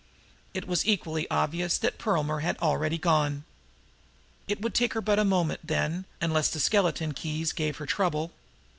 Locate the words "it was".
0.55-0.83